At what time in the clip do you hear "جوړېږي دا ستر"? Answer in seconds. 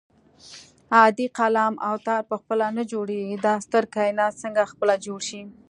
2.91-3.83